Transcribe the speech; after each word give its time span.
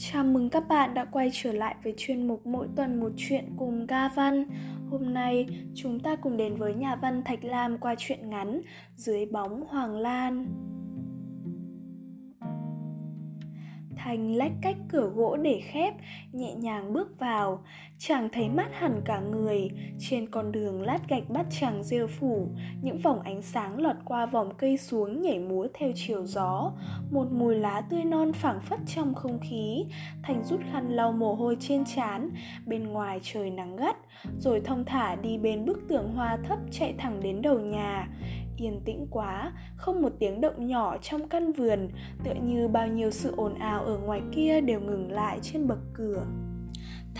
Chào 0.00 0.24
mừng 0.24 0.50
các 0.50 0.68
bạn 0.68 0.94
đã 0.94 1.04
quay 1.04 1.30
trở 1.32 1.52
lại 1.52 1.74
với 1.84 1.94
chuyên 1.96 2.28
mục 2.28 2.46
Mỗi 2.46 2.68
tuần 2.76 3.00
một 3.00 3.12
chuyện 3.16 3.44
cùng 3.56 3.86
Ga 3.86 4.08
Văn. 4.08 4.44
Hôm 4.90 5.14
nay, 5.14 5.46
chúng 5.74 6.00
ta 6.00 6.16
cùng 6.16 6.36
đến 6.36 6.56
với 6.56 6.74
nhà 6.74 6.96
văn 6.96 7.22
Thạch 7.24 7.44
Lam 7.44 7.78
qua 7.78 7.94
chuyện 7.98 8.30
ngắn 8.30 8.60
Dưới 8.96 9.26
bóng 9.26 9.64
Hoàng 9.68 9.96
Lan. 9.96 10.46
Thành 14.08 14.36
lách 14.36 14.52
cách 14.62 14.76
cửa 14.88 15.10
gỗ 15.14 15.36
để 15.36 15.60
khép, 15.64 15.94
nhẹ 16.32 16.54
nhàng 16.54 16.92
bước 16.92 17.18
vào. 17.18 17.62
Chàng 17.98 18.28
thấy 18.32 18.48
mát 18.48 18.68
hẳn 18.72 19.00
cả 19.04 19.20
người, 19.20 19.70
trên 19.98 20.30
con 20.30 20.52
đường 20.52 20.82
lát 20.82 21.08
gạch 21.08 21.30
bắt 21.30 21.46
chàng 21.60 21.82
rêu 21.82 22.06
phủ, 22.06 22.48
những 22.82 22.98
vòng 22.98 23.20
ánh 23.20 23.42
sáng 23.42 23.80
lọt 23.80 23.96
qua 24.04 24.26
vòng 24.26 24.54
cây 24.58 24.76
xuống 24.76 25.22
nhảy 25.22 25.38
múa 25.38 25.66
theo 25.74 25.92
chiều 25.94 26.26
gió. 26.26 26.72
Một 27.10 27.32
mùi 27.32 27.54
lá 27.54 27.80
tươi 27.80 28.04
non 28.04 28.32
phảng 28.32 28.60
phất 28.60 28.80
trong 28.86 29.14
không 29.14 29.38
khí, 29.40 29.84
Thành 30.22 30.44
rút 30.44 30.60
khăn 30.72 30.88
lau 30.88 31.12
mồ 31.12 31.34
hôi 31.34 31.56
trên 31.60 31.84
trán, 31.84 32.30
bên 32.66 32.86
ngoài 32.86 33.20
trời 33.22 33.50
nắng 33.50 33.76
gắt, 33.76 33.96
rồi 34.38 34.60
thông 34.64 34.84
thả 34.84 35.16
đi 35.16 35.38
bên 35.38 35.64
bức 35.64 35.78
tường 35.88 36.12
hoa 36.14 36.38
thấp 36.44 36.58
chạy 36.70 36.94
thẳng 36.98 37.20
đến 37.22 37.42
đầu 37.42 37.60
nhà 37.60 38.08
yên 38.58 38.80
tĩnh 38.84 39.06
quá 39.10 39.52
không 39.76 40.02
một 40.02 40.12
tiếng 40.18 40.40
động 40.40 40.66
nhỏ 40.66 40.96
trong 41.02 41.28
căn 41.28 41.52
vườn 41.52 41.90
tựa 42.24 42.34
như 42.34 42.68
bao 42.68 42.86
nhiêu 42.86 43.10
sự 43.10 43.34
ồn 43.36 43.54
ào 43.54 43.84
ở 43.84 43.98
ngoài 43.98 44.22
kia 44.32 44.60
đều 44.60 44.80
ngừng 44.80 45.12
lại 45.12 45.38
trên 45.42 45.66
bậc 45.66 45.78
cửa 45.94 46.26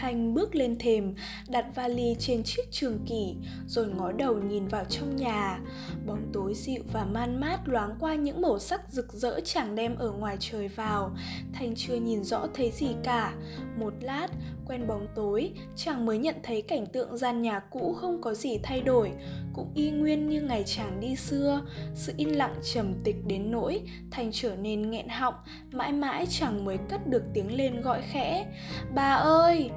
Thanh 0.00 0.34
bước 0.34 0.54
lên 0.54 0.76
thềm, 0.78 1.14
đặt 1.48 1.66
vali 1.74 2.16
trên 2.18 2.42
chiếc 2.42 2.62
trường 2.70 2.98
kỷ, 3.06 3.36
rồi 3.66 3.86
ngó 3.88 4.12
đầu 4.12 4.38
nhìn 4.42 4.68
vào 4.68 4.84
trong 4.84 5.16
nhà. 5.16 5.60
Bóng 6.06 6.30
tối 6.32 6.54
dịu 6.54 6.82
và 6.92 7.04
man 7.04 7.40
mát 7.40 7.68
loáng 7.68 7.96
qua 8.00 8.14
những 8.14 8.40
màu 8.40 8.58
sắc 8.58 8.80
rực 8.90 9.12
rỡ 9.12 9.40
chẳng 9.44 9.74
đem 9.74 9.96
ở 9.96 10.12
ngoài 10.12 10.36
trời 10.40 10.68
vào. 10.68 11.16
Thanh 11.52 11.74
chưa 11.76 11.94
nhìn 11.94 12.24
rõ 12.24 12.46
thấy 12.54 12.70
gì 12.70 12.88
cả. 13.04 13.34
Một 13.78 13.92
lát, 14.00 14.28
quen 14.66 14.86
bóng 14.86 15.06
tối, 15.14 15.52
chàng 15.76 16.06
mới 16.06 16.18
nhận 16.18 16.36
thấy 16.42 16.62
cảnh 16.62 16.86
tượng 16.86 17.16
gian 17.16 17.42
nhà 17.42 17.60
cũ 17.60 17.94
không 18.00 18.20
có 18.20 18.34
gì 18.34 18.58
thay 18.62 18.80
đổi, 18.80 19.12
cũng 19.58 19.72
y 19.74 19.90
nguyên 19.90 20.28
như 20.28 20.42
ngày 20.42 20.62
chàng 20.66 21.00
đi 21.00 21.16
xưa. 21.16 21.62
Sự 21.94 22.12
yên 22.16 22.36
lặng 22.36 22.54
trầm 22.62 22.94
tịch 23.04 23.16
đến 23.26 23.50
nỗi, 23.50 23.80
thành 24.10 24.30
trở 24.32 24.56
nên 24.56 24.90
nghẹn 24.90 25.08
họng, 25.08 25.34
mãi 25.72 25.92
mãi 25.92 26.26
chàng 26.26 26.64
mới 26.64 26.78
cất 26.88 27.06
được 27.06 27.22
tiếng 27.34 27.56
lên 27.56 27.80
gọi 27.80 28.02
khẽ. 28.12 28.46
Bà 28.94 29.12
ơi! 29.12 29.70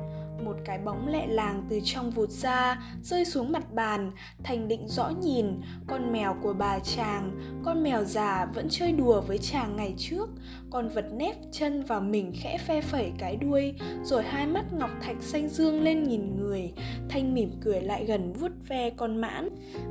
Một 0.46 0.56
cái 0.66 0.78
bóng 0.78 1.08
lẹ 1.08 1.28
làng 1.28 1.66
từ 1.70 1.80
trong 1.84 2.12
vụt 2.12 2.30
ra 2.30 2.82
rơi 3.04 3.26
xuống 3.26 3.52
mặt 3.52 3.74
bàn 3.74 4.12
thành 4.44 4.68
định 4.68 4.88
rõ 4.88 5.10
nhìn 5.22 5.62
con 5.88 6.12
mèo 6.12 6.36
của 6.42 6.54
bà 6.54 6.80
chàng 6.80 7.32
con 7.64 7.84
mèo 7.84 8.04
già 8.04 8.46
vẫn 8.54 8.68
chơi 8.70 8.92
đùa 8.92 9.22
với 9.22 9.38
chàng 9.38 9.76
ngày 9.76 9.94
trước. 9.98 10.30
Con 10.70 10.90
vật 10.90 11.06
nép 11.14 11.36
chân 11.52 11.84
vào 11.84 12.02
mình 12.02 12.34
khẽ 12.36 12.58
phe 12.58 12.82
phẩy 12.82 13.12
cái 13.18 13.36
đuôi 13.36 13.74
rồi 14.04 14.24
hai 14.24 14.48
mắt 14.48 14.74
ngọc 14.74 14.90
thạch 15.02 15.22
xanh 15.22 15.50
dương 15.50 15.82
lên 15.82 16.04
nhìn 16.04 16.38
người. 16.38 16.74
Thanh 17.10 17.34
mỉm 17.34 17.52
cười 17.62 17.82
lại 17.82 18.06
gần 18.06 18.34
vuốt 18.34 18.52
ve 18.68 18.90
con 18.90 19.22
mãn. 19.22 19.50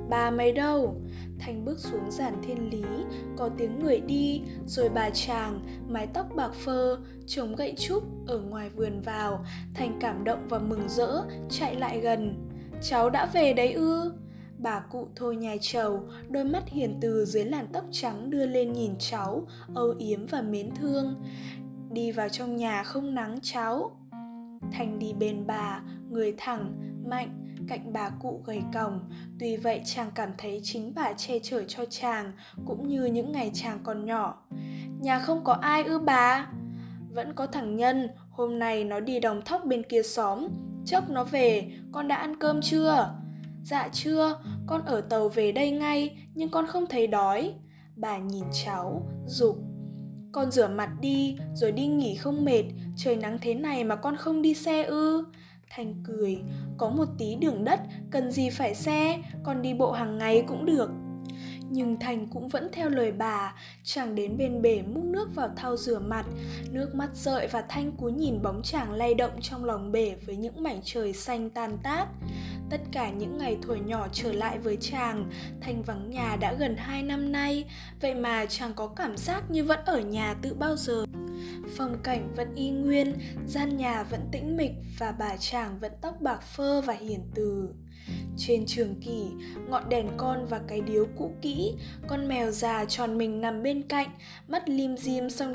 Bà 0.09 0.31
mày 0.31 0.53
đâu? 0.53 0.97
Thanh 1.39 1.65
bước 1.65 1.79
xuống 1.79 2.11
giàn 2.11 2.35
thiên 2.47 2.71
lý, 2.71 2.85
có 3.37 3.51
tiếng 3.59 3.79
người 3.79 4.01
đi, 4.01 4.43
rồi 4.67 4.89
bà 4.89 5.11
chàng, 5.11 5.61
mái 5.89 6.07
tóc 6.07 6.27
bạc 6.37 6.55
phơ, 6.55 6.99
chống 7.27 7.55
gậy 7.55 7.75
trúc 7.79 8.05
ở 8.27 8.39
ngoài 8.41 8.71
vườn 8.71 9.01
vào. 9.01 9.45
Thành 9.75 9.99
cảm 10.01 10.25
động 10.25 10.40
và 10.49 10.59
mừng 10.59 10.89
rỡ, 10.89 11.23
chạy 11.51 11.75
lại 11.75 12.01
gần. 12.01 12.49
Cháu 12.83 13.11
đã 13.11 13.27
về 13.27 13.53
đấy 13.53 13.73
ư? 13.73 14.13
Bà 14.59 14.81
cụ 14.81 15.09
thôi 15.17 15.37
nhai 15.37 15.59
trầu, 15.61 16.09
đôi 16.29 16.45
mắt 16.45 16.69
hiền 16.69 16.99
từ 17.01 17.25
dưới 17.25 17.45
làn 17.45 17.67
tóc 17.73 17.85
trắng 17.91 18.31
đưa 18.31 18.47
lên 18.47 18.73
nhìn 18.73 18.95
cháu, 18.99 19.47
âu 19.75 19.95
yếm 19.99 20.27
và 20.27 20.43
mến 20.43 20.71
thương. 20.75 21.23
Đi 21.91 22.13
vào 22.13 22.29
trong 22.29 22.57
nhà 22.57 22.83
không 22.83 23.15
nắng 23.15 23.39
cháu. 23.43 23.97
Thành 24.73 24.99
đi 24.99 25.13
bên 25.13 25.47
bà, 25.47 25.83
người 26.11 26.35
thẳng, 26.39 26.75
mạnh, 27.11 27.41
cạnh 27.69 27.93
bà 27.93 28.11
cụ 28.11 28.43
gầy 28.47 28.63
còng 28.75 29.11
tuy 29.39 29.57
vậy 29.57 29.81
chàng 29.85 30.11
cảm 30.15 30.31
thấy 30.39 30.61
chính 30.63 30.93
bà 30.95 31.13
che 31.13 31.39
chở 31.39 31.65
cho 31.69 31.85
chàng 31.91 32.33
cũng 32.67 32.89
như 32.89 33.05
những 33.05 33.33
ngày 33.33 33.51
chàng 33.55 33.79
còn 33.85 34.05
nhỏ 34.05 34.43
nhà 35.01 35.19
không 35.19 35.45
có 35.45 35.53
ai 35.53 35.83
ư 35.83 35.99
bà 35.99 36.49
vẫn 37.15 37.33
có 37.35 37.47
thằng 37.47 37.77
nhân 37.77 38.09
hôm 38.41 38.59
nay 38.59 38.85
nó 38.85 39.01
đi 39.01 39.21
đồng 39.21 39.43
thóc 39.45 39.65
bên 39.65 39.83
kia 39.83 40.03
xóm. 40.03 40.49
Chốc 40.85 41.11
nó 41.11 41.25
về 41.25 41.73
con 41.93 42.09
đã 42.09 42.17
ăn 42.17 42.37
cơm 42.37 42.61
chưa? 42.63 43.15
Dạ 43.65 43.89
chưa 43.93 44.39
con 44.67 44.83
ở 44.85 45.01
tàu 45.01 45.29
về 45.29 45.53
đây 45.53 45.71
ngay 45.71 46.19
nhưng 46.35 46.51
con 46.51 46.67
không 46.67 46.87
thấy 46.87 47.07
đói. 47.07 47.55
Bà 47.97 48.19
nhìn 48.19 48.45
cháu 48.65 49.09
dục 49.27 49.57
con 50.33 50.51
rửa 50.51 50.69
mặt 50.69 50.91
đi 51.01 51.37
rồi 51.55 51.73
đi 51.73 51.87
nghỉ 51.87 52.15
không 52.15 52.45
mệt 52.45 52.65
trời 52.97 53.17
nắng 53.17 53.39
thế 53.41 53.55
này 53.55 53.85
mà 53.85 53.97
con 53.97 54.17
không 54.17 54.43
đi 54.43 54.55
xe 54.55 54.83
ư? 54.83 55.25
Thành 55.71 55.95
cười, 56.05 56.39
có 56.79 56.89
một 56.89 57.09
tí 57.19 57.35
đường 57.35 57.65
đất, 57.65 57.81
cần 58.11 58.31
gì 58.31 58.51
phải 58.51 58.75
xe, 58.75 59.23
còn 59.45 59.63
đi 59.63 59.75
bộ 59.75 59.93
hàng 59.93 60.19
ngày 60.19 60.45
cũng 60.49 60.67
được. 60.67 60.91
Nhưng 61.73 62.01
Thành 62.01 62.27
cũng 62.27 62.49
vẫn 62.49 62.69
theo 62.73 62.89
lời 62.89 63.13
bà, 63.13 63.55
chàng 63.85 64.15
đến 64.15 64.37
bên 64.37 64.63
bể 64.63 64.83
múc 64.83 65.05
nước 65.05 65.35
vào 65.35 65.49
thau 65.57 65.77
rửa 65.77 65.99
mặt, 65.99 66.27
nước 66.71 66.95
mắt 66.95 67.11
rợi 67.15 67.49
và 67.49 67.65
Thanh 67.69 67.93
cúi 67.93 68.13
nhìn 68.13 68.43
bóng 68.43 68.63
chàng 68.63 68.93
lay 68.93 69.15
động 69.15 69.41
trong 69.41 69.65
lòng 69.65 69.93
bể 69.93 70.15
với 70.27 70.37
những 70.37 70.63
mảnh 70.63 70.81
trời 70.85 71.13
xanh 71.13 71.51
tan 71.51 71.79
tát. 71.83 72.09
Tất 72.71 72.81
cả 72.93 73.11
những 73.11 73.39
ngày 73.39 73.59
tuổi 73.67 73.81
nhỏ 73.81 74.09
trở 74.13 74.33
lại 74.33 74.59
với 74.59 74.77
chàng, 74.81 75.31
Thanh 75.61 75.83
vắng 75.83 76.11
nhà 76.11 76.37
đã 76.41 76.55
gần 76.55 76.77
2 76.77 77.03
năm 77.03 77.33
nay, 77.33 77.65
vậy 78.01 78.15
mà 78.15 78.47
chàng 78.47 78.75
có 78.75 78.87
cảm 78.87 79.17
giác 79.17 79.51
như 79.51 79.65
vẫn 79.65 79.81
ở 79.85 80.01
nhà 80.01 80.35
từ 80.43 80.55
bao 80.55 80.77
giờ? 80.77 81.05
Phong 81.77 81.97
cảnh 82.03 82.33
vẫn 82.37 82.55
y 82.55 82.71
nguyên 82.71 83.15
gian 83.47 83.77
nhà 83.77 84.03
vẫn 84.03 84.21
tĩnh 84.33 84.57
mịch 84.57 84.73
và 84.99 85.13
bà 85.13 85.37
chàng 85.37 85.79
vẫn 85.81 85.93
tóc 86.01 86.21
bạc 86.21 86.43
phơ 86.43 86.81
và 86.81 86.95
hiền 86.95 87.21
từ 87.35 87.69
trên 88.41 88.67
trường 88.67 88.95
kỷ, 88.95 89.25
ngọn 89.69 89.89
đèn 89.89 90.09
con 90.17 90.47
và 90.47 90.61
cái 90.69 90.81
điếu 90.81 91.07
cũ 91.19 91.33
kỹ, 91.43 91.75
con 92.09 92.29
mèo 92.29 92.51
già 92.51 92.85
tròn 92.85 93.19
mình 93.19 93.41
nằm 93.41 93.63
bên 93.63 93.83
cạnh, 93.83 94.09
mắt 94.49 94.69
lim 94.69 94.97
dim 94.97 95.31
xong 95.31 95.55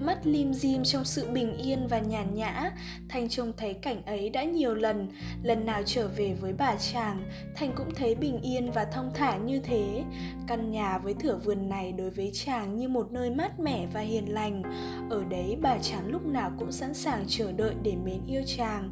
mắt 0.00 0.26
lim 0.26 0.54
dim 0.54 0.84
trong 0.84 1.04
sự 1.04 1.30
bình 1.30 1.56
yên 1.56 1.86
và 1.86 1.98
nhàn 1.98 2.34
nhã. 2.34 2.70
Thanh 3.08 3.28
trông 3.28 3.52
thấy 3.56 3.74
cảnh 3.74 4.02
ấy 4.04 4.30
đã 4.30 4.44
nhiều 4.44 4.74
lần 4.74 5.08
lần 5.42 5.66
nào 5.66 5.82
trở 5.86 6.08
về 6.08 6.34
với 6.40 6.52
bà 6.52 6.76
chàng, 6.92 7.22
thanh 7.54 7.72
cũng 7.76 7.94
thấy 7.94 8.14
bình 8.14 8.40
yên 8.40 8.70
và 8.70 8.84
thông 8.84 9.10
thả 9.14 9.36
như 9.36 9.60
thế. 9.60 10.04
Căn 10.46 10.70
nhà 10.70 10.98
với 10.98 11.14
thửa 11.14 11.36
vườn 11.36 11.68
này 11.68 11.92
đối 11.92 12.10
với 12.10 12.30
chàng 12.34 12.76
như 12.76 12.88
một 12.88 13.12
nơi 13.12 13.30
mát 13.30 13.60
mẻ 13.60 13.86
và 13.92 14.00
hiền 14.00 14.32
lành. 14.32 14.62
Ở 15.10 15.24
đấy 15.24 15.56
bà 15.60 15.78
chàng 15.78 16.06
lúc 16.06 16.26
nào 16.26 16.52
cũng 16.58 16.72
sẵn 16.72 16.94
sàng 16.94 17.24
chờ 17.28 17.52
đợi 17.52 17.74
để 17.82 17.96
mến 18.04 18.20
yêu 18.26 18.42
chàng 18.46 18.90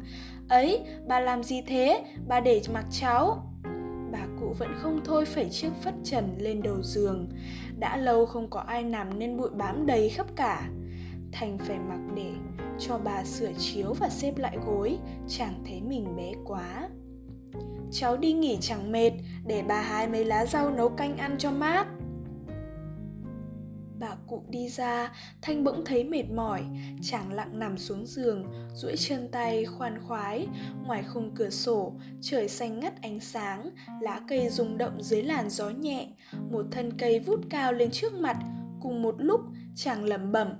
ấy 0.49 0.83
bà 1.07 1.19
làm 1.19 1.43
gì 1.43 1.61
thế? 1.61 2.03
Bà 2.27 2.39
để 2.39 2.61
mặc 2.73 2.85
cháu. 2.91 3.51
Bà 4.11 4.25
cụ 4.39 4.53
vẫn 4.57 4.69
không 4.77 5.01
thôi 5.05 5.25
phẩy 5.25 5.49
chiếc 5.49 5.69
phất 5.81 5.93
trần 6.03 6.35
lên 6.39 6.61
đầu 6.61 6.81
giường. 6.83 7.29
Đã 7.79 7.97
lâu 7.97 8.25
không 8.25 8.49
có 8.49 8.59
ai 8.59 8.83
nằm 8.83 9.19
nên 9.19 9.37
bụi 9.37 9.49
bám 9.53 9.85
đầy 9.85 10.09
khắp 10.09 10.25
cả. 10.35 10.69
Thành 11.31 11.57
phải 11.57 11.77
mặc 11.89 11.99
để 12.15 12.31
cho 12.79 12.97
bà 12.97 13.23
sửa 13.23 13.51
chiếu 13.57 13.93
và 13.93 14.09
xếp 14.09 14.37
lại 14.37 14.57
gối, 14.65 14.97
chẳng 15.27 15.63
thấy 15.67 15.81
mình 15.81 16.15
bé 16.15 16.33
quá. 16.45 16.89
Cháu 17.91 18.17
đi 18.17 18.33
nghỉ 18.33 18.57
chẳng 18.61 18.91
mệt, 18.91 19.11
để 19.45 19.63
bà 19.67 19.81
hái 19.81 20.07
mấy 20.07 20.25
lá 20.25 20.45
rau 20.45 20.71
nấu 20.71 20.89
canh 20.89 21.17
ăn 21.17 21.35
cho 21.37 21.51
mát. 21.51 21.87
Bà 23.99 24.15
cụ 24.27 24.43
đi 24.49 24.69
ra, 24.69 25.11
Thanh 25.41 25.63
bỗng 25.63 25.85
thấy 25.85 26.03
mệt 26.03 26.23
mỏi, 26.35 26.63
chàng 27.01 27.33
lặng 27.33 27.59
nằm 27.59 27.77
xuống 27.77 28.05
giường, 28.05 28.45
duỗi 28.73 28.95
chân 28.97 29.27
tay 29.31 29.65
khoan 29.65 30.01
khoái. 30.07 30.47
Ngoài 30.85 31.03
khung 31.03 31.31
cửa 31.35 31.49
sổ, 31.49 31.93
trời 32.21 32.47
xanh 32.47 32.79
ngắt 32.79 33.01
ánh 33.01 33.19
sáng, 33.19 33.69
lá 34.01 34.21
cây 34.27 34.49
rung 34.49 34.77
động 34.77 35.03
dưới 35.03 35.23
làn 35.23 35.49
gió 35.49 35.69
nhẹ. 35.69 36.07
Một 36.51 36.65
thân 36.71 36.97
cây 36.97 37.19
vút 37.19 37.39
cao 37.49 37.73
lên 37.73 37.91
trước 37.91 38.13
mặt, 38.13 38.37
cùng 38.81 39.01
một 39.01 39.15
lúc 39.17 39.41
chàng 39.75 40.03
lẩm 40.03 40.31
bẩm 40.31 40.53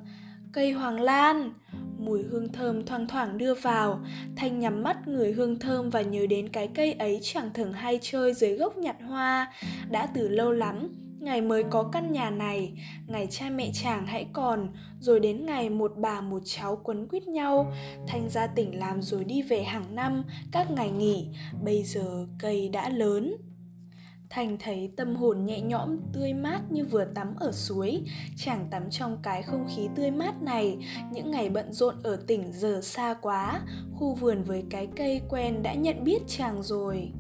cây 0.56 0.72
hoàng 0.72 1.02
lan! 1.02 1.54
Mùi 1.98 2.24
hương 2.24 2.52
thơm 2.54 2.86
thoang 2.86 3.08
thoảng 3.08 3.38
đưa 3.38 3.54
vào. 3.54 4.00
Thanh 4.36 4.60
nhắm 4.60 4.84
mắt 4.84 5.08
người 5.08 5.32
hương 5.32 5.60
thơm 5.60 5.90
và 5.90 6.02
nhớ 6.02 6.26
đến 6.30 6.50
cái 6.50 6.70
cây 6.76 6.94
ấy 6.94 7.20
chẳng 7.24 7.50
thường 7.54 7.74
hay 7.74 8.00
chơi 8.02 8.34
dưới 8.34 8.56
gốc 8.56 8.78
nhặt 8.78 8.96
hoa. 9.08 9.54
Đã 9.90 10.06
từ 10.06 10.28
lâu 10.28 10.52
lắm 10.52 10.88
ngày 11.26 11.42
mới 11.42 11.64
có 11.64 11.84
căn 11.84 12.12
nhà 12.12 12.30
này. 12.30 12.74
Ngày 13.08 13.28
cha 13.30 13.50
mẹ 13.50 13.70
chàng 13.74 14.06
hãy 14.06 14.28
còn 14.34 14.68
rồi 15.00 15.20
đến 15.20 15.46
ngày 15.46 15.70
một 15.70 15.92
bà 15.98 16.22
một 16.22 16.40
cháu 16.46 16.76
quấn 16.84 17.08
quýt 17.08 17.28
nhau. 17.28 17.72
Thanh 18.08 18.30
ra 18.30 18.48
tỉnh 18.48 18.80
làm 18.80 19.02
rồi 19.02 19.24
đi 19.24 19.42
về 19.42 19.64
hàng 19.64 19.96
năm 19.96 20.24
các 20.52 20.72
ngày 20.72 20.92
nghỉ. 20.92 21.28
Bây 21.64 21.84
giờ 21.84 22.28
cây 22.40 22.70
đã 22.70 22.90
lớn. 22.90 23.38
Thành 24.30 24.58
thấy 24.60 24.92
tâm 24.98 25.16
hồn 25.16 25.46
nhẹ 25.46 25.62
nhõm, 25.62 25.98
tươi 26.14 26.34
mát 26.34 26.62
như 26.70 26.86
vừa 26.86 27.06
tắm 27.06 27.36
ở 27.40 27.52
suối. 27.52 28.02
Chàng 28.38 28.68
tắm 28.72 28.90
trong 28.90 29.18
cái 29.24 29.44
không 29.44 29.66
khí 29.76 29.88
tươi 29.96 30.12
mát 30.12 30.42
này, 30.42 30.78
những 31.12 31.32
ngày 31.32 31.50
bận 31.50 31.74
rộn 31.74 31.96
ở 32.04 32.16
tỉnh 32.28 32.54
giờ 32.54 32.80
xa 32.84 33.14
quá, 33.22 33.62
khu 33.96 34.14
vườn 34.14 34.44
với 34.44 34.64
cái 34.70 34.88
cây 34.96 35.22
quen 35.30 35.64
đã 35.64 35.74
nhận 35.74 36.04
biết 36.04 36.20
chàng 36.28 36.64
rồi. 36.64 37.12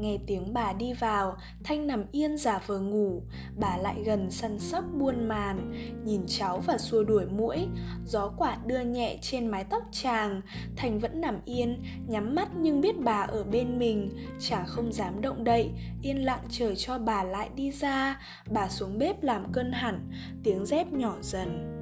Nghe 0.00 0.18
tiếng 0.26 0.52
bà 0.52 0.72
đi 0.72 0.92
vào, 0.92 1.36
Thanh 1.64 1.86
nằm 1.86 2.04
yên 2.12 2.38
giả 2.38 2.60
vờ 2.66 2.80
ngủ, 2.80 3.22
bà 3.56 3.76
lại 3.76 4.02
gần 4.04 4.30
săn 4.30 4.58
sóc 4.58 4.84
buôn 4.98 5.28
màn, 5.28 5.72
nhìn 6.04 6.22
cháu 6.26 6.60
và 6.66 6.78
xua 6.78 7.04
đuổi 7.04 7.26
mũi, 7.26 7.66
gió 8.06 8.28
quạt 8.28 8.58
đưa 8.66 8.80
nhẹ 8.80 9.18
trên 9.20 9.46
mái 9.46 9.64
tóc 9.64 9.82
chàng, 9.92 10.40
Thanh 10.76 10.98
vẫn 10.98 11.20
nằm 11.20 11.40
yên, 11.44 11.82
nhắm 12.08 12.34
mắt 12.34 12.48
nhưng 12.56 12.80
biết 12.80 13.00
bà 13.00 13.20
ở 13.20 13.44
bên 13.44 13.78
mình, 13.78 14.10
chàng 14.40 14.66
không 14.66 14.92
dám 14.92 15.20
động 15.20 15.44
đậy, 15.44 15.70
yên 16.02 16.24
lặng 16.24 16.42
chờ 16.50 16.74
cho 16.74 16.98
bà 16.98 17.22
lại 17.24 17.48
đi 17.54 17.70
ra, 17.70 18.20
bà 18.50 18.68
xuống 18.68 18.98
bếp 18.98 19.22
làm 19.22 19.52
cơn 19.52 19.72
hẳn, 19.72 20.10
tiếng 20.44 20.66
dép 20.66 20.92
nhỏ 20.92 21.14
dần. 21.22 21.77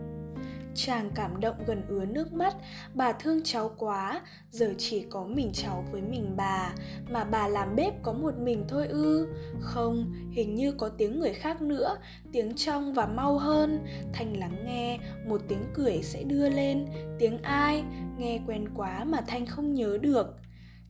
Chàng 0.77 1.11
cảm 1.15 1.41
động 1.41 1.57
gần 1.67 1.83
ứa 1.89 2.05
nước 2.05 2.33
mắt, 2.33 2.55
bà 2.95 3.13
thương 3.13 3.41
cháu 3.45 3.71
quá, 3.79 4.23
giờ 4.51 4.75
chỉ 4.79 5.07
có 5.11 5.25
mình 5.25 5.51
cháu 5.53 5.85
với 5.93 6.03
mình 6.03 6.35
bà, 6.37 6.75
mà 7.11 7.25
bà 7.25 7.49
làm 7.49 7.77
bếp 7.77 8.03
có 8.03 8.13
một 8.13 8.35
mình 8.39 8.65
thôi 8.69 8.87
ư? 8.87 9.29
Không, 9.61 10.15
hình 10.33 10.55
như 10.55 10.73
có 10.73 10.89
tiếng 10.89 11.21
người 11.21 11.33
khác 11.33 11.63
nữa, 11.63 11.97
tiếng 12.33 12.55
trong 12.55 12.95
và 12.95 13.07
mau 13.07 13.39
hơn. 13.39 13.87
Thanh 14.13 14.37
lắng 14.37 14.65
nghe, 14.67 14.99
một 15.27 15.41
tiếng 15.49 15.65
cười 15.75 16.03
sẽ 16.03 16.23
đưa 16.23 16.49
lên, 16.49 16.87
tiếng 17.19 17.43
ai? 17.43 17.85
Nghe 18.19 18.41
quen 18.47 18.69
quá 18.77 19.05
mà 19.05 19.21
Thanh 19.27 19.47
không 19.47 19.75
nhớ 19.75 19.99
được. 20.01 20.35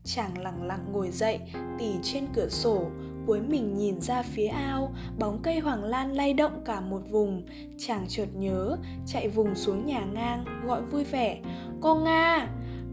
Chàng 0.07 0.39
lặng 0.39 0.63
lặng 0.63 0.85
ngồi 0.93 1.11
dậy, 1.11 1.39
tỉ 1.79 1.91
trên 2.03 2.27
cửa 2.35 2.49
sổ, 2.49 2.91
cuối 3.27 3.41
mình 3.41 3.75
nhìn 3.75 4.01
ra 4.01 4.23
phía 4.23 4.47
ao 4.47 4.95
bóng 5.19 5.39
cây 5.43 5.59
hoàng 5.59 5.85
lan 5.85 6.13
lay 6.13 6.35
động 6.35 6.63
cả 6.65 6.81
một 6.81 7.01
vùng. 7.11 7.47
Chàng 7.79 8.05
chợt 8.09 8.27
nhớ 8.35 8.77
chạy 9.07 9.29
vùng 9.29 9.55
xuống 9.55 9.87
nhà 9.87 10.05
ngang 10.05 10.45
gọi 10.67 10.83
vui 10.83 11.05
vẻ 11.05 11.41
cô 11.81 11.95
nga! 11.95 12.49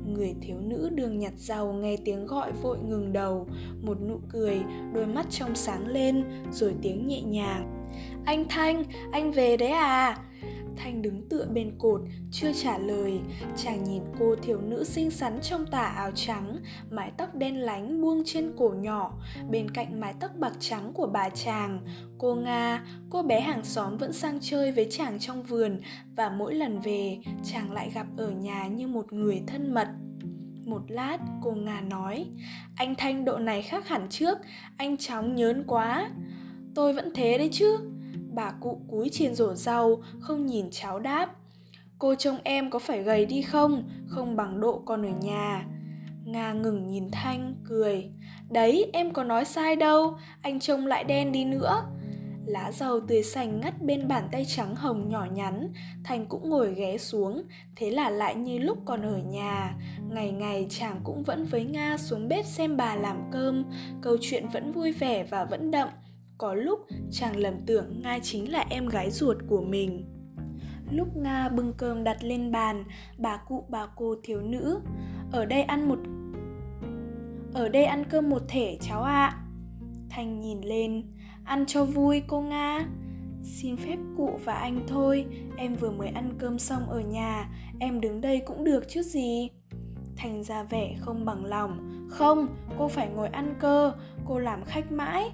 Người 0.08 0.36
thiếu 0.42 0.58
nữ 0.60 0.90
đường 0.94 1.20
nhặt 1.20 1.34
giàu 1.38 1.74
nghe 1.74 1.98
tiếng 2.06 2.26
gọi 2.26 2.52
vội 2.52 2.78
ngừng 2.80 3.14
đầu 3.14 3.48
một 3.82 4.02
nụ 4.02 4.20
cười 4.30 4.62
đôi 4.94 5.06
mắt 5.06 5.26
trong 5.30 5.56
sáng 5.56 5.88
lên 5.88 6.24
rồi 6.52 6.76
tiếng 6.82 7.08
nhẹ 7.08 7.22
nhàng 7.22 7.86
anh 8.26 8.46
thanh 8.50 8.84
anh 9.12 9.32
về 9.32 9.58
đấy 9.58 9.70
à? 9.70 10.18
Thanh 10.78 11.02
đứng 11.02 11.30
tựa 11.30 11.48
bên 11.54 11.72
cột, 11.80 12.02
chưa 12.32 12.54
trả 12.54 12.78
lời. 12.78 13.20
Chàng 13.56 13.84
nhìn 13.84 14.04
cô 14.20 14.36
thiếu 14.36 14.62
nữ 14.62 14.84
xinh 14.84 15.12
xắn 15.12 15.40
trong 15.42 15.66
tà 15.66 15.86
áo 15.86 16.12
trắng, 16.16 16.58
mái 16.92 17.12
tóc 17.18 17.36
đen 17.36 17.58
lánh 17.58 18.02
buông 18.02 18.24
trên 18.26 18.54
cổ 18.58 18.70
nhỏ, 18.70 19.14
bên 19.50 19.70
cạnh 19.72 20.00
mái 20.00 20.14
tóc 20.20 20.32
bạc 20.40 20.54
trắng 20.60 20.92
của 20.94 21.08
bà 21.08 21.30
chàng. 21.30 21.80
Cô 22.18 22.36
Nga, 22.36 22.86
cô 23.10 23.24
bé 23.24 23.40
hàng 23.40 23.64
xóm 23.64 23.98
vẫn 23.98 24.14
sang 24.14 24.40
chơi 24.42 24.72
với 24.72 24.88
chàng 24.92 25.20
trong 25.20 25.44
vườn 25.44 25.80
và 26.16 26.30
mỗi 26.30 26.54
lần 26.56 26.80
về, 26.80 27.18
chàng 27.44 27.72
lại 27.72 27.92
gặp 27.94 28.08
ở 28.18 28.32
nhà 28.32 28.68
như 28.68 28.88
một 28.88 29.14
người 29.14 29.42
thân 29.48 29.74
mật. 29.74 29.88
Một 30.66 30.82
lát, 30.88 31.18
cô 31.42 31.52
Nga 31.52 31.82
nói, 31.82 32.26
anh 32.76 32.96
Thanh 32.98 33.26
độ 33.26 33.38
này 33.38 33.62
khác 33.62 33.88
hẳn 33.88 34.08
trước, 34.10 34.38
anh 34.78 34.98
chóng 34.98 35.36
nhớn 35.36 35.64
quá. 35.68 36.10
Tôi 36.76 36.94
vẫn 36.94 37.12
thế 37.16 37.38
đấy 37.38 37.50
chứ, 37.52 37.78
Bà 38.34 38.52
cụ 38.62 38.82
cúi 38.88 39.10
trên 39.12 39.36
rổ 39.36 39.56
rau, 39.56 40.02
không 40.20 40.46
nhìn 40.46 40.66
cháu 40.72 41.00
đáp. 41.00 41.36
Cô 42.00 42.16
trông 42.16 42.38
em 42.44 42.70
có 42.70 42.80
phải 42.80 43.04
gầy 43.04 43.26
đi 43.26 43.42
không? 43.42 43.90
Không 44.08 44.36
bằng 44.36 44.62
độ 44.62 44.82
con 44.86 45.06
ở 45.06 45.12
nhà. 45.22 45.66
Nga 46.26 46.54
ngừng 46.54 46.88
nhìn 46.88 47.12
Thanh, 47.12 47.56
cười. 47.70 48.10
Đấy, 48.50 48.90
em 48.94 49.14
có 49.14 49.24
nói 49.24 49.46
sai 49.46 49.76
đâu, 49.76 50.18
anh 50.42 50.60
trông 50.60 50.88
lại 50.88 51.04
đen 51.04 51.32
đi 51.32 51.46
nữa. 51.46 51.86
Lá 52.46 52.72
rau 52.72 53.00
tươi 53.00 53.24
xanh 53.24 53.60
ngắt 53.60 53.82
bên 53.82 54.08
bàn 54.08 54.28
tay 54.32 54.46
trắng 54.46 54.76
hồng 54.76 55.10
nhỏ 55.10 55.26
nhắn, 55.34 55.74
Thanh 56.04 56.26
cũng 56.26 56.50
ngồi 56.50 56.74
ghé 56.74 56.98
xuống, 56.98 57.44
thế 57.76 57.90
là 57.90 58.10
lại 58.10 58.36
như 58.36 58.58
lúc 58.58 58.78
còn 58.86 59.02
ở 59.02 59.18
nhà. 59.18 59.76
Ngày 60.10 60.32
ngày 60.32 60.68
chàng 60.70 61.00
cũng 61.04 61.24
vẫn 61.24 61.46
với 61.46 61.66
Nga 61.66 61.98
xuống 61.98 62.28
bếp 62.28 62.46
xem 62.46 62.78
bà 62.78 62.96
làm 62.96 63.18
cơm, 63.32 63.64
câu 64.02 64.18
chuyện 64.22 64.48
vẫn 64.54 64.72
vui 64.72 64.92
vẻ 64.92 65.24
và 65.24 65.46
vẫn 65.46 65.72
đậm, 65.72 65.90
có 66.38 66.54
lúc 66.54 66.80
chàng 67.12 67.38
lầm 67.38 67.54
tưởng 67.66 68.02
nga 68.02 68.20
chính 68.20 68.52
là 68.52 68.66
em 68.70 68.88
gái 68.88 69.12
ruột 69.12 69.38
của 69.48 69.62
mình. 69.62 70.06
Lúc 70.92 71.18
nga 71.18 71.50
bưng 71.50 71.74
cơm 71.78 72.04
đặt 72.04 72.24
lên 72.24 72.52
bàn, 72.52 72.84
bà 73.18 73.38
cụ 73.38 73.66
bà 73.70 73.88
cô 73.96 74.16
thiếu 74.24 74.42
nữ, 74.42 74.80
ở 75.32 75.46
đây 75.46 75.64
ăn 75.64 75.90
một, 75.90 76.00
ở 77.54 77.70
đây 77.70 77.86
ăn 77.86 78.04
cơm 78.10 78.30
một 78.30 78.42
thể, 78.48 78.78
cháu 78.82 79.04
ạ. 79.04 79.26
À. 79.26 79.40
thành 80.10 80.42
nhìn 80.42 80.62
lên, 80.62 81.04
ăn 81.44 81.66
cho 81.66 81.86
vui 81.86 82.22
cô 82.28 82.42
nga. 82.42 82.88
Xin 83.44 83.78
phép 83.78 83.98
cụ 84.18 84.40
và 84.46 84.54
anh 84.54 84.86
thôi, 84.88 85.26
em 85.58 85.76
vừa 85.76 85.92
mới 85.92 86.08
ăn 86.08 86.34
cơm 86.40 86.60
xong 86.60 86.90
ở 86.90 87.00
nhà, 87.00 87.50
em 87.80 88.02
đứng 88.02 88.22
đây 88.22 88.42
cũng 88.46 88.64
được 88.64 88.90
chứ 88.90 89.02
gì? 89.02 89.50
Thành 90.16 90.44
ra 90.44 90.64
vẻ 90.64 90.96
không 91.00 91.26
bằng 91.26 91.46
lòng, 91.46 92.08
không, 92.10 92.48
cô 92.78 92.88
phải 92.88 93.10
ngồi 93.10 93.28
ăn 93.28 93.56
cơ, 93.60 93.94
cô 94.26 94.40
làm 94.40 94.64
khách 94.66 94.92
mãi. 94.92 95.32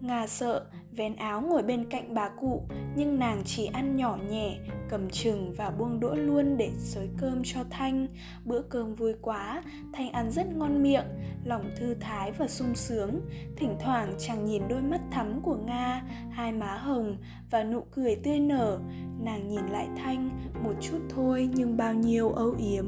Ngà 0.00 0.26
sợ, 0.26 0.64
vén 0.92 1.16
áo 1.16 1.40
ngồi 1.40 1.62
bên 1.62 1.84
cạnh 1.90 2.14
bà 2.14 2.28
cụ, 2.28 2.62
nhưng 2.96 3.18
nàng 3.18 3.42
chỉ 3.44 3.66
ăn 3.66 3.96
nhỏ 3.96 4.18
nhẹ, 4.30 4.58
cầm 4.88 5.10
chừng 5.10 5.54
và 5.56 5.70
buông 5.70 6.00
đũa 6.00 6.14
luôn 6.14 6.56
để 6.56 6.70
xới 6.78 7.08
cơm 7.18 7.42
cho 7.44 7.60
Thanh. 7.70 8.06
Bữa 8.44 8.62
cơm 8.62 8.94
vui 8.94 9.14
quá, 9.22 9.62
Thanh 9.92 10.12
ăn 10.12 10.30
rất 10.30 10.46
ngon 10.56 10.82
miệng, 10.82 11.06
lòng 11.44 11.70
thư 11.76 11.94
thái 11.94 12.32
và 12.32 12.48
sung 12.48 12.74
sướng. 12.74 13.20
Thỉnh 13.56 13.76
thoảng 13.80 14.14
chàng 14.18 14.44
nhìn 14.44 14.62
đôi 14.68 14.82
mắt 14.82 15.00
thắm 15.10 15.40
của 15.42 15.56
Nga, 15.56 16.02
hai 16.30 16.52
má 16.52 16.76
hồng 16.76 17.16
và 17.50 17.64
nụ 17.64 17.80
cười 17.90 18.16
tươi 18.16 18.40
nở. 18.40 18.78
Nàng 19.24 19.48
nhìn 19.48 19.66
lại 19.66 19.88
Thanh, 19.96 20.30
một 20.64 20.74
chút 20.80 20.98
thôi 21.08 21.50
nhưng 21.54 21.76
bao 21.76 21.94
nhiêu 21.94 22.30
âu 22.30 22.54
yếm. 22.58 22.86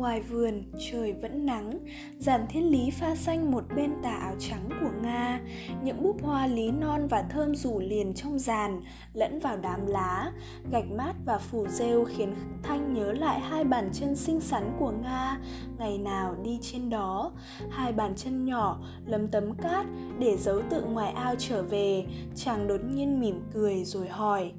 Ngoài 0.00 0.20
vườn, 0.20 0.62
trời 0.90 1.12
vẫn 1.12 1.46
nắng, 1.46 1.78
giàn 2.18 2.46
thiên 2.48 2.70
lý 2.70 2.90
pha 2.90 3.14
xanh 3.14 3.50
một 3.50 3.64
bên 3.76 3.92
tà 4.02 4.10
áo 4.10 4.34
trắng 4.38 4.68
của 4.80 4.90
Nga, 5.02 5.40
những 5.82 6.02
búp 6.02 6.16
hoa 6.22 6.46
lý 6.46 6.70
non 6.70 7.06
và 7.10 7.22
thơm 7.22 7.54
rủ 7.54 7.80
liền 7.80 8.14
trong 8.14 8.38
giàn, 8.38 8.82
lẫn 9.12 9.40
vào 9.40 9.56
đám 9.56 9.86
lá, 9.86 10.32
gạch 10.72 10.90
mát 10.90 11.12
và 11.24 11.38
phủ 11.38 11.66
rêu 11.68 12.04
khiến 12.04 12.34
Thanh 12.62 12.94
nhớ 12.94 13.12
lại 13.12 13.40
hai 13.40 13.64
bàn 13.64 13.90
chân 13.92 14.16
xinh 14.16 14.40
xắn 14.40 14.76
của 14.78 14.90
Nga, 14.90 15.38
ngày 15.78 15.98
nào 15.98 16.34
đi 16.42 16.58
trên 16.62 16.90
đó, 16.90 17.32
hai 17.70 17.92
bàn 17.92 18.12
chân 18.16 18.44
nhỏ 18.44 18.80
lấm 19.06 19.28
tấm 19.28 19.54
cát 19.54 19.86
để 20.18 20.36
giấu 20.36 20.62
tự 20.70 20.84
ngoài 20.84 21.12
ao 21.12 21.34
trở 21.38 21.62
về, 21.62 22.04
chàng 22.34 22.68
đột 22.68 22.80
nhiên 22.84 23.20
mỉm 23.20 23.40
cười 23.52 23.84
rồi 23.84 24.08
hỏi, 24.08 24.52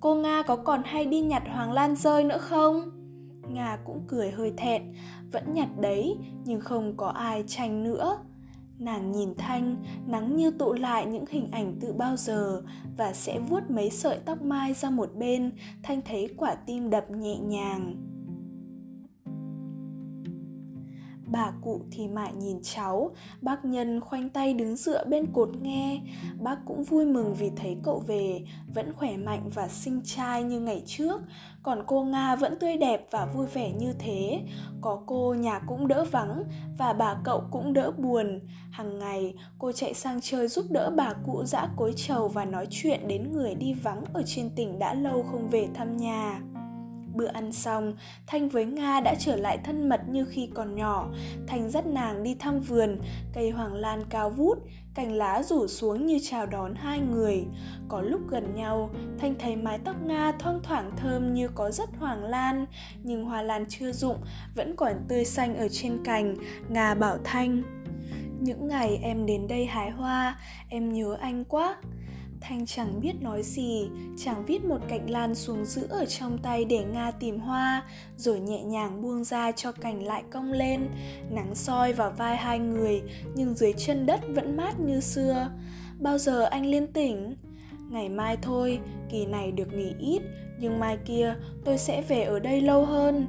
cô 0.00 0.14
Nga 0.14 0.42
có 0.42 0.56
còn 0.56 0.82
hay 0.84 1.04
đi 1.06 1.20
nhặt 1.20 1.42
hoàng 1.46 1.72
lan 1.72 1.96
rơi 1.96 2.24
nữa 2.24 2.38
không? 2.38 3.03
Nga 3.48 3.78
cũng 3.84 4.04
cười 4.08 4.30
hơi 4.30 4.52
thẹn, 4.56 4.82
vẫn 5.32 5.54
nhặt 5.54 5.68
đấy 5.80 6.16
nhưng 6.44 6.60
không 6.60 6.96
có 6.96 7.08
ai 7.08 7.44
tranh 7.46 7.84
nữa. 7.84 8.18
Nàng 8.78 9.12
nhìn 9.12 9.34
Thanh, 9.38 9.84
nắng 10.06 10.36
như 10.36 10.50
tụ 10.50 10.72
lại 10.72 11.06
những 11.06 11.24
hình 11.30 11.48
ảnh 11.52 11.76
từ 11.80 11.92
bao 11.92 12.16
giờ 12.16 12.62
và 12.96 13.12
sẽ 13.12 13.38
vuốt 13.38 13.70
mấy 13.70 13.90
sợi 13.90 14.18
tóc 14.24 14.42
mai 14.42 14.74
ra 14.74 14.90
một 14.90 15.10
bên, 15.14 15.52
Thanh 15.82 16.02
thấy 16.02 16.28
quả 16.36 16.54
tim 16.54 16.90
đập 16.90 17.10
nhẹ 17.10 17.38
nhàng. 17.38 18.13
Bà 21.34 21.52
cụ 21.62 21.80
thì 21.90 22.08
mãi 22.08 22.32
nhìn 22.38 22.58
cháu. 22.62 23.10
Bác 23.40 23.64
nhân 23.64 24.00
khoanh 24.00 24.28
tay 24.28 24.54
đứng 24.54 24.76
dựa 24.76 25.04
bên 25.04 25.26
cột 25.32 25.48
nghe. 25.62 26.00
Bác 26.40 26.56
cũng 26.66 26.84
vui 26.84 27.06
mừng 27.06 27.34
vì 27.34 27.50
thấy 27.56 27.76
cậu 27.82 28.02
về, 28.06 28.40
vẫn 28.74 28.92
khỏe 28.92 29.16
mạnh 29.16 29.50
và 29.54 29.68
xinh 29.68 30.00
trai 30.04 30.42
như 30.42 30.60
ngày 30.60 30.82
trước. 30.86 31.20
Còn 31.62 31.82
cô 31.86 32.04
nga 32.04 32.36
vẫn 32.36 32.58
tươi 32.58 32.76
đẹp 32.76 33.06
và 33.10 33.26
vui 33.26 33.46
vẻ 33.46 33.72
như 33.72 33.92
thế. 33.98 34.40
Có 34.80 35.02
cô, 35.06 35.34
nhà 35.34 35.58
cũng 35.58 35.88
đỡ 35.88 36.04
vắng 36.04 36.44
và 36.78 36.92
bà 36.92 37.16
cậu 37.24 37.42
cũng 37.50 37.72
đỡ 37.72 37.92
buồn. 37.98 38.40
Hàng 38.70 38.98
ngày, 38.98 39.34
cô 39.58 39.72
chạy 39.72 39.94
sang 39.94 40.20
chơi 40.20 40.48
giúp 40.48 40.66
đỡ 40.70 40.90
bà 40.96 41.12
cụ 41.26 41.44
dã 41.44 41.68
cối 41.76 41.92
trầu 41.96 42.28
và 42.28 42.44
nói 42.44 42.66
chuyện 42.70 43.08
đến 43.08 43.32
người 43.32 43.54
đi 43.54 43.72
vắng 43.72 44.04
ở 44.12 44.22
trên 44.26 44.50
tỉnh 44.56 44.78
đã 44.78 44.94
lâu 44.94 45.22
không 45.22 45.48
về 45.48 45.68
thăm 45.74 45.96
nhà. 45.96 46.40
Bữa 47.14 47.26
ăn 47.26 47.52
xong, 47.52 47.96
Thanh 48.26 48.48
với 48.48 48.64
Nga 48.64 49.00
đã 49.00 49.14
trở 49.18 49.36
lại 49.36 49.58
thân 49.64 49.88
mật 49.88 50.00
như 50.08 50.24
khi 50.24 50.48
còn 50.54 50.74
nhỏ. 50.74 51.10
Thanh 51.46 51.70
dắt 51.70 51.86
nàng 51.86 52.22
đi 52.22 52.34
thăm 52.34 52.60
vườn, 52.60 52.98
cây 53.34 53.50
hoàng 53.50 53.74
lan 53.74 54.04
cao 54.10 54.30
vút, 54.30 54.58
cành 54.94 55.12
lá 55.12 55.42
rủ 55.42 55.66
xuống 55.66 56.06
như 56.06 56.18
chào 56.22 56.46
đón 56.46 56.74
hai 56.74 57.00
người. 57.00 57.44
Có 57.88 58.00
lúc 58.00 58.20
gần 58.28 58.54
nhau, 58.54 58.90
Thanh 59.18 59.34
thấy 59.38 59.56
mái 59.56 59.78
tóc 59.78 59.96
Nga 60.02 60.32
thoang 60.32 60.60
thoảng 60.62 60.90
thơm 60.96 61.34
như 61.34 61.48
có 61.48 61.70
rất 61.70 61.88
hoàng 61.98 62.24
lan, 62.24 62.66
nhưng 63.02 63.24
hoa 63.24 63.42
lan 63.42 63.64
chưa 63.68 63.92
rụng, 63.92 64.16
vẫn 64.54 64.76
còn 64.76 64.92
tươi 65.08 65.24
xanh 65.24 65.56
ở 65.56 65.68
trên 65.68 66.04
cành. 66.04 66.36
Nga 66.68 66.94
bảo 66.94 67.18
Thanh, 67.24 67.62
những 68.40 68.68
ngày 68.68 68.98
em 69.02 69.26
đến 69.26 69.46
đây 69.48 69.66
hái 69.66 69.90
hoa, 69.90 70.38
em 70.68 70.92
nhớ 70.92 71.16
anh 71.20 71.44
quá. 71.44 71.76
Thanh 72.48 72.66
chẳng 72.66 73.00
biết 73.00 73.12
nói 73.20 73.42
gì, 73.42 73.88
chàng 74.16 74.44
viết 74.46 74.64
một 74.64 74.78
cành 74.88 75.10
lan 75.10 75.34
xuống 75.34 75.64
giữ 75.64 75.86
ở 75.90 76.04
trong 76.06 76.38
tay 76.38 76.64
để 76.64 76.84
Nga 76.84 77.10
tìm 77.10 77.40
hoa, 77.40 77.82
rồi 78.16 78.40
nhẹ 78.40 78.62
nhàng 78.62 79.02
buông 79.02 79.24
ra 79.24 79.52
cho 79.52 79.72
cành 79.72 80.02
lại 80.02 80.22
cong 80.30 80.52
lên. 80.52 80.88
Nắng 81.30 81.54
soi 81.54 81.92
vào 81.92 82.10
vai 82.10 82.36
hai 82.36 82.58
người, 82.58 83.02
nhưng 83.34 83.54
dưới 83.54 83.72
chân 83.72 84.06
đất 84.06 84.20
vẫn 84.28 84.56
mát 84.56 84.80
như 84.80 85.00
xưa. 85.00 85.50
Bao 86.00 86.18
giờ 86.18 86.42
anh 86.42 86.66
liên 86.66 86.86
tỉnh? 86.86 87.36
Ngày 87.90 88.08
mai 88.08 88.36
thôi, 88.42 88.80
kỳ 89.10 89.26
này 89.26 89.52
được 89.52 89.72
nghỉ 89.72 89.92
ít, 90.00 90.22
nhưng 90.60 90.78
mai 90.78 90.98
kia 91.04 91.34
tôi 91.64 91.78
sẽ 91.78 92.02
về 92.02 92.22
ở 92.22 92.38
đây 92.38 92.60
lâu 92.60 92.84
hơn. 92.84 93.26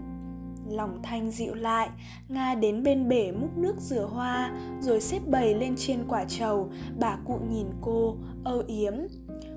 Lòng 0.70 1.00
Thanh 1.04 1.32
dịu 1.32 1.54
lại, 1.54 1.90
Nga 2.28 2.56
đến 2.56 2.84
bên 2.84 3.10
bể 3.10 3.32
múc 3.32 3.58
nước 3.58 3.76
rửa 3.80 4.06
hoa, 4.06 4.52
rồi 4.82 5.02
xếp 5.02 5.20
bầy 5.26 5.54
lên 5.54 5.76
trên 5.78 6.00
quả 6.08 6.26
trầu, 6.26 6.70
bà 7.00 7.18
cụ 7.26 7.40
nhìn 7.50 7.68
cô, 7.82 8.18
âu 8.44 8.64
yếm. 8.68 8.94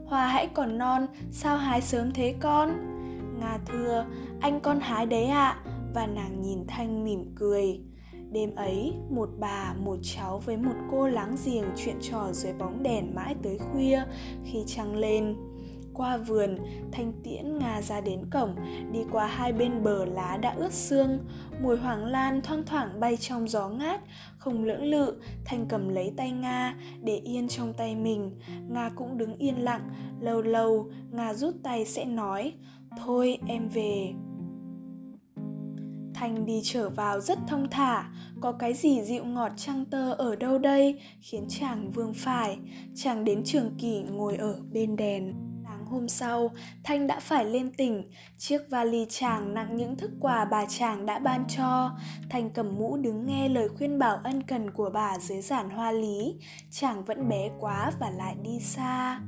Hoa 0.07 0.27
hãy 0.27 0.47
còn 0.47 0.79
non, 0.79 1.07
sao 1.31 1.57
hái 1.57 1.81
sớm 1.81 2.12
thế 2.12 2.35
con? 2.41 2.71
Nga 3.41 3.59
thưa, 3.67 4.07
anh 4.41 4.61
con 4.61 4.81
hái 4.81 5.07
đấy 5.07 5.25
ạ, 5.25 5.49
à. 5.49 5.62
và 5.95 6.07
nàng 6.07 6.43
nhìn 6.43 6.59
Thanh 6.69 7.05
mỉm 7.05 7.33
cười. 7.35 7.81
Đêm 8.33 8.55
ấy, 8.55 8.95
một 9.11 9.29
bà, 9.38 9.75
một 9.79 9.97
cháu 10.03 10.38
với 10.38 10.57
một 10.57 10.75
cô 10.91 11.09
láng 11.09 11.37
giềng 11.45 11.65
chuyện 11.77 11.97
trò 12.00 12.33
dưới 12.33 12.53
bóng 12.53 12.83
đèn 12.83 13.15
mãi 13.15 13.35
tới 13.43 13.59
khuya 13.59 14.03
khi 14.45 14.65
trăng 14.67 14.97
lên 14.97 15.37
qua 15.99 16.17
vườn 16.17 16.59
thanh 16.93 17.12
tiễn 17.25 17.59
nga 17.59 17.83
ra 17.83 18.00
đến 18.00 18.21
cổng 18.31 18.55
đi 18.93 19.00
qua 19.12 19.26
hai 19.26 19.52
bên 19.52 19.83
bờ 19.83 20.05
lá 20.05 20.37
đã 20.37 20.50
ướt 20.50 20.73
sương. 20.73 21.19
Mùi 21.62 21.76
hoàng 21.76 22.05
lan 22.05 22.40
thoang 22.43 22.62
thoảng 22.67 23.00
bay 23.00 23.17
trong 23.17 23.49
gió 23.49 23.69
ngát 23.69 24.00
không 24.38 24.64
lưỡng 24.64 24.85
lự 24.85 25.21
thanh 25.45 25.67
cầm 25.69 25.88
lấy 25.88 26.12
tay 26.17 26.31
nga 26.31 26.76
để 27.02 27.17
yên 27.17 27.49
trong 27.49 27.73
tay 27.73 27.97
mình. 27.97 28.38
Nga 28.69 28.90
cũng 28.97 29.19
đứng 29.19 29.35
yên 29.35 29.64
lặng 29.64 29.90
lâu 30.21 30.43
lâu 30.43 30.90
nga 31.11 31.35
rút 31.35 31.55
tay 31.62 31.85
sẽ 31.85 32.05
nói 32.05 32.52
thôi 32.99 33.38
em 33.47 33.69
về. 33.69 34.12
Thanh 36.14 36.47
đi 36.47 36.61
trở 36.64 36.90
vào 36.90 37.21
rất 37.21 37.38
thông 37.49 37.71
thả, 37.71 38.11
có 38.40 38.52
cái 38.52 38.75
gì 38.75 39.02
dịu 39.02 39.25
ngọt 39.25 39.52
trăng 39.57 39.85
tơ 39.85 40.12
ở 40.12 40.37
đâu 40.37 40.59
đây? 40.59 41.00
khiến 41.21 41.45
chàng 41.49 41.90
vương 41.90 42.14
phải, 42.14 42.59
chàng 42.95 43.25
đến 43.25 43.43
trường 43.45 43.75
kỳ 43.78 44.02
ngồi 44.02 44.37
ở 44.37 44.61
bên 44.73 44.97
đèn 44.97 45.48
hôm 45.88 46.09
sau, 46.09 46.50
Thanh 46.85 47.07
đã 47.07 47.21
phải 47.21 47.45
lên 47.45 47.73
tỉnh. 47.76 48.11
Chiếc 48.38 48.71
vali 48.71 49.07
chàng 49.09 49.54
nặng 49.54 49.76
những 49.76 49.97
thức 49.97 50.11
quà 50.21 50.45
bà 50.45 50.64
chàng 50.68 51.07
đã 51.07 51.18
ban 51.18 51.45
cho. 51.49 51.90
Thanh 52.30 52.50
cầm 52.50 52.76
mũ 52.78 52.97
đứng 52.97 53.26
nghe 53.26 53.49
lời 53.49 53.68
khuyên 53.68 53.99
bảo 53.99 54.16
ân 54.25 54.42
cần 54.42 54.71
của 54.71 54.90
bà 54.95 55.18
dưới 55.18 55.40
giản 55.40 55.71
hoa 55.71 55.92
lý. 55.92 56.35
Chàng 56.71 57.04
vẫn 57.04 57.28
bé 57.28 57.50
quá 57.61 57.92
và 58.00 58.11
lại 58.11 58.37
đi 58.42 58.61
xa. 58.61 59.21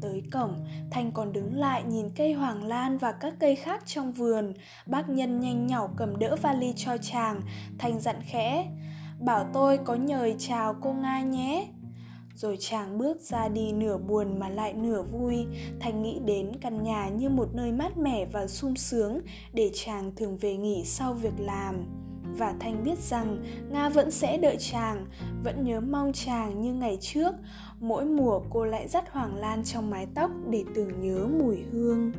Tới 0.00 0.22
cổng, 0.32 0.66
Thanh 0.90 1.12
còn 1.12 1.32
đứng 1.32 1.54
lại 1.54 1.82
nhìn 1.82 2.08
cây 2.16 2.32
hoàng 2.32 2.64
lan 2.64 2.98
và 2.98 3.12
các 3.12 3.34
cây 3.40 3.56
khác 3.56 3.82
trong 3.86 4.12
vườn. 4.12 4.52
Bác 4.86 5.08
nhân 5.08 5.40
nhanh 5.40 5.66
nhỏ 5.66 5.88
cầm 5.96 6.18
đỡ 6.18 6.36
vali 6.42 6.72
cho 6.76 6.96
chàng. 6.96 7.40
Thanh 7.78 8.00
dặn 8.00 8.16
khẽ, 8.22 8.66
bảo 9.20 9.46
tôi 9.52 9.78
có 9.84 9.94
nhời 9.94 10.36
chào 10.38 10.74
cô 10.80 10.92
Nga 10.92 11.20
nhé 11.20 11.68
rồi 12.34 12.56
chàng 12.60 12.98
bước 12.98 13.20
ra 13.20 13.48
đi 13.48 13.72
nửa 13.72 13.98
buồn 13.98 14.38
mà 14.38 14.48
lại 14.48 14.72
nửa 14.72 15.02
vui. 15.02 15.46
Thành 15.80 16.02
nghĩ 16.02 16.20
đến 16.24 16.52
căn 16.60 16.82
nhà 16.82 17.08
như 17.08 17.28
một 17.28 17.48
nơi 17.54 17.72
mát 17.72 17.98
mẻ 17.98 18.26
và 18.32 18.46
sung 18.46 18.76
sướng 18.76 19.20
để 19.52 19.70
chàng 19.74 20.12
thường 20.16 20.36
về 20.36 20.56
nghỉ 20.56 20.84
sau 20.84 21.14
việc 21.14 21.34
làm. 21.38 21.84
Và 22.38 22.54
thanh 22.60 22.84
biết 22.84 22.98
rằng 22.98 23.44
nga 23.70 23.88
vẫn 23.88 24.10
sẽ 24.10 24.38
đợi 24.38 24.56
chàng, 24.58 25.06
vẫn 25.44 25.64
nhớ 25.64 25.80
mong 25.80 26.12
chàng 26.12 26.60
như 26.60 26.74
ngày 26.74 26.98
trước. 27.00 27.34
Mỗi 27.80 28.04
mùa 28.04 28.40
cô 28.50 28.64
lại 28.64 28.88
dắt 28.88 29.04
hoàng 29.10 29.36
lan 29.36 29.64
trong 29.64 29.90
mái 29.90 30.06
tóc 30.14 30.30
để 30.50 30.64
tưởng 30.74 31.00
nhớ 31.00 31.26
mùi 31.26 31.58
hương. 31.72 32.12